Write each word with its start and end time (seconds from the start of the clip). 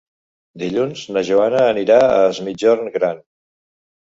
Dilluns 0.61 1.03
na 1.17 1.23
Joana 1.27 1.61
anirà 1.75 1.99
a 2.07 2.17
Es 2.31 2.41
Migjorn 2.49 2.91
Gran. 2.97 3.23